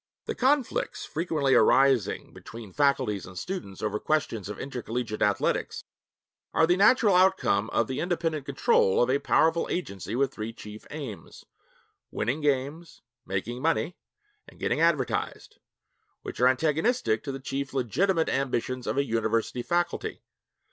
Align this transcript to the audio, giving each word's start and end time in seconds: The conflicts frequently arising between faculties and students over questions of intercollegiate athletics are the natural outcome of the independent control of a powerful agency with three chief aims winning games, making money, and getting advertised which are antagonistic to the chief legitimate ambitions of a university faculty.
The 0.25 0.33
conflicts 0.33 1.05
frequently 1.05 1.53
arising 1.53 2.33
between 2.33 2.73
faculties 2.73 3.27
and 3.27 3.37
students 3.37 3.83
over 3.83 3.99
questions 3.99 4.49
of 4.49 4.57
intercollegiate 4.59 5.21
athletics 5.21 5.83
are 6.55 6.65
the 6.65 6.75
natural 6.75 7.13
outcome 7.13 7.69
of 7.69 7.85
the 7.85 7.99
independent 7.99 8.47
control 8.47 9.03
of 9.03 9.11
a 9.11 9.19
powerful 9.19 9.67
agency 9.69 10.15
with 10.15 10.33
three 10.33 10.53
chief 10.53 10.87
aims 10.89 11.45
winning 12.09 12.41
games, 12.41 13.03
making 13.27 13.61
money, 13.61 13.95
and 14.47 14.59
getting 14.59 14.81
advertised 14.81 15.59
which 16.23 16.39
are 16.39 16.47
antagonistic 16.47 17.21
to 17.23 17.31
the 17.31 17.39
chief 17.39 17.71
legitimate 17.71 18.27
ambitions 18.27 18.87
of 18.87 18.97
a 18.97 19.05
university 19.05 19.61
faculty. 19.61 20.23